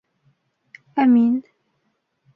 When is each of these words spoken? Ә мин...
Ә 1.03 1.05
мин... 1.13 1.39